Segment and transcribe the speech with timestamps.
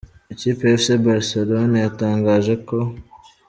[0.33, 2.77] Ikipe ya Fc Barcelone yatangaje ko.